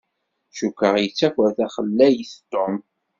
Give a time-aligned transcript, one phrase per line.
[0.57, 2.75] Cukkeɣ yettaker taxlalt Tom.